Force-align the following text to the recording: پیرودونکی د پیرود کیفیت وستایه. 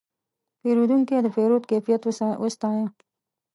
پیرودونکی 0.61 1.17
د 1.23 1.27
پیرود 1.35 1.63
کیفیت 1.69 2.01
وستایه. 2.43 2.85